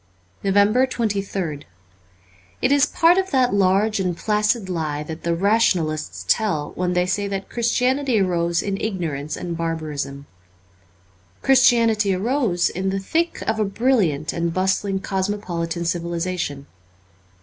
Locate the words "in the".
12.67-12.97